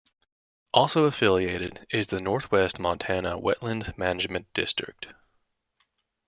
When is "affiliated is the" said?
1.05-2.19